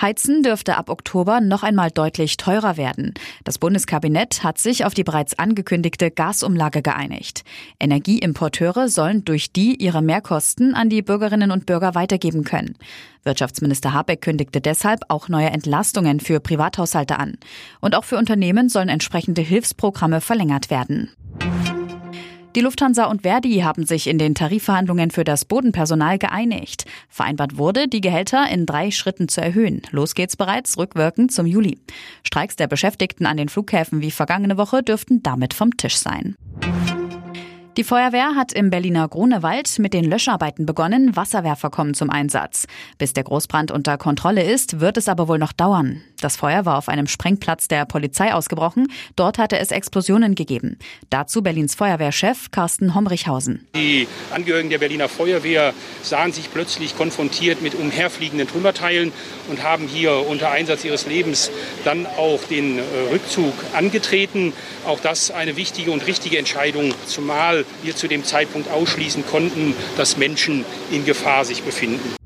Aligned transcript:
Heizen 0.00 0.42
dürfte 0.42 0.76
ab 0.76 0.90
Oktober 0.90 1.40
noch 1.40 1.62
einmal 1.62 1.90
deutlich 1.90 2.36
teurer 2.36 2.76
werden. 2.76 3.14
Das 3.44 3.58
Bundeskabinett 3.58 4.44
hat 4.44 4.58
sich 4.58 4.84
auf 4.84 4.94
die 4.94 5.04
bereits 5.04 5.38
angekündigte 5.38 6.10
Gasumlage 6.10 6.82
geeinigt. 6.82 7.42
Energieimporteure 7.80 8.88
sollen 8.88 9.24
durch 9.24 9.52
die 9.52 9.74
ihre 9.82 10.02
Mehrkosten 10.02 10.74
an 10.74 10.88
die 10.88 11.02
Bürgerinnen 11.02 11.50
und 11.50 11.66
Bürger 11.66 11.94
weitergeben 11.94 12.44
können. 12.44 12.76
Wirtschaftsminister 13.24 13.92
Habeck 13.92 14.22
kündigte 14.22 14.60
deshalb 14.60 15.00
auch 15.08 15.28
neue 15.28 15.50
Entlastungen 15.50 16.20
für 16.20 16.40
Privathaushalte 16.40 17.18
an. 17.18 17.36
Und 17.80 17.94
auch 17.94 18.04
für 18.04 18.16
Unternehmen 18.16 18.68
sollen 18.68 18.88
entsprechende 18.88 19.42
Hilfsprogramme 19.42 20.20
verlängert 20.20 20.70
werden. 20.70 21.10
Die 22.58 22.64
Lufthansa 22.64 23.04
und 23.04 23.22
Verdi 23.22 23.60
haben 23.60 23.86
sich 23.86 24.08
in 24.08 24.18
den 24.18 24.34
Tarifverhandlungen 24.34 25.12
für 25.12 25.22
das 25.22 25.44
Bodenpersonal 25.44 26.18
geeinigt. 26.18 26.86
Vereinbart 27.08 27.56
wurde, 27.56 27.86
die 27.86 28.00
Gehälter 28.00 28.50
in 28.50 28.66
drei 28.66 28.90
Schritten 28.90 29.28
zu 29.28 29.40
erhöhen. 29.40 29.82
Los 29.92 30.16
geht's 30.16 30.36
bereits 30.36 30.76
rückwirkend 30.76 31.30
zum 31.30 31.46
Juli. 31.46 31.78
Streiks 32.24 32.56
der 32.56 32.66
Beschäftigten 32.66 33.26
an 33.26 33.36
den 33.36 33.48
Flughäfen 33.48 34.00
wie 34.00 34.10
vergangene 34.10 34.58
Woche 34.58 34.82
dürften 34.82 35.22
damit 35.22 35.54
vom 35.54 35.76
Tisch 35.76 35.98
sein. 35.98 36.34
Die 37.76 37.84
Feuerwehr 37.84 38.34
hat 38.34 38.52
im 38.52 38.70
Berliner 38.70 39.06
Grunewald 39.06 39.78
mit 39.78 39.94
den 39.94 40.02
Löscharbeiten 40.02 40.66
begonnen. 40.66 41.14
Wasserwerfer 41.14 41.70
kommen 41.70 41.94
zum 41.94 42.10
Einsatz. 42.10 42.66
Bis 42.98 43.12
der 43.12 43.22
Großbrand 43.22 43.70
unter 43.70 43.96
Kontrolle 43.98 44.42
ist, 44.42 44.80
wird 44.80 44.96
es 44.96 45.08
aber 45.08 45.28
wohl 45.28 45.38
noch 45.38 45.52
dauern. 45.52 46.02
Das 46.20 46.36
Feuer 46.36 46.64
war 46.64 46.78
auf 46.78 46.88
einem 46.88 47.06
Sprengplatz 47.06 47.68
der 47.68 47.84
Polizei 47.84 48.34
ausgebrochen. 48.34 48.88
Dort 49.14 49.38
hatte 49.38 49.58
es 49.58 49.70
Explosionen 49.70 50.34
gegeben. 50.34 50.78
Dazu 51.10 51.42
Berlins 51.42 51.74
Feuerwehrchef 51.76 52.50
Carsten 52.50 52.94
Homrichhausen. 52.94 53.66
Die 53.76 54.08
Angehörigen 54.34 54.70
der 54.70 54.78
Berliner 54.78 55.08
Feuerwehr 55.08 55.72
sahen 56.02 56.32
sich 56.32 56.52
plötzlich 56.52 56.96
konfrontiert 56.96 57.62
mit 57.62 57.74
umherfliegenden 57.74 58.48
Trümmerteilen 58.48 59.12
und 59.48 59.62
haben 59.62 59.86
hier 59.86 60.26
unter 60.26 60.50
Einsatz 60.50 60.84
ihres 60.84 61.06
Lebens 61.06 61.50
dann 61.84 62.06
auch 62.06 62.42
den 62.44 62.78
äh, 62.78 62.82
Rückzug 63.12 63.54
angetreten. 63.74 64.52
Auch 64.86 65.00
das 65.00 65.30
eine 65.30 65.56
wichtige 65.56 65.92
und 65.92 66.06
richtige 66.06 66.38
Entscheidung, 66.38 66.92
zumal 67.06 67.64
wir 67.82 67.94
zu 67.94 68.08
dem 68.08 68.24
Zeitpunkt 68.24 68.70
ausschließen 68.70 69.24
konnten, 69.26 69.74
dass 69.96 70.16
Menschen 70.16 70.64
in 70.90 71.04
Gefahr 71.04 71.44
sich 71.44 71.62
befinden. 71.62 72.17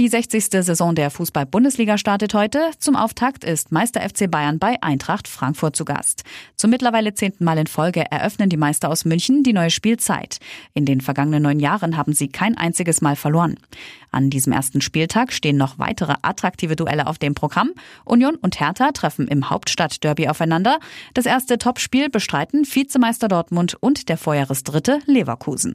Die 0.00 0.08
60. 0.08 0.64
Saison 0.64 0.94
der 0.94 1.10
Fußball-Bundesliga 1.10 1.98
startet 1.98 2.32
heute. 2.32 2.70
Zum 2.78 2.96
Auftakt 2.96 3.44
ist 3.44 3.70
Meister 3.70 4.00
FC 4.00 4.30
Bayern 4.30 4.58
bei 4.58 4.82
Eintracht 4.82 5.28
Frankfurt 5.28 5.76
zu 5.76 5.84
Gast. 5.84 6.24
Zum 6.56 6.70
mittlerweile 6.70 7.12
zehnten 7.12 7.44
Mal 7.44 7.58
in 7.58 7.66
Folge 7.66 8.10
eröffnen 8.10 8.48
die 8.48 8.56
Meister 8.56 8.88
aus 8.88 9.04
München 9.04 9.42
die 9.42 9.52
neue 9.52 9.68
Spielzeit. 9.68 10.38
In 10.72 10.86
den 10.86 11.02
vergangenen 11.02 11.42
neun 11.42 11.60
Jahren 11.60 11.98
haben 11.98 12.14
sie 12.14 12.28
kein 12.28 12.56
einziges 12.56 13.02
Mal 13.02 13.14
verloren. 13.14 13.56
An 14.10 14.30
diesem 14.30 14.54
ersten 14.54 14.80
Spieltag 14.80 15.34
stehen 15.34 15.58
noch 15.58 15.78
weitere 15.78 16.14
attraktive 16.22 16.76
Duelle 16.76 17.06
auf 17.06 17.18
dem 17.18 17.34
Programm. 17.34 17.72
Union 18.06 18.36
und 18.36 18.58
Hertha 18.58 18.92
treffen 18.92 19.28
im 19.28 19.50
Hauptstadtderby 19.50 20.28
aufeinander. 20.28 20.78
Das 21.12 21.26
erste 21.26 21.58
Topspiel 21.58 22.08
bestreiten 22.08 22.64
Vizemeister 22.64 23.28
Dortmund 23.28 23.76
und 23.78 24.08
der 24.08 24.16
Vorjahresdritte 24.16 25.00
Leverkusen. 25.04 25.74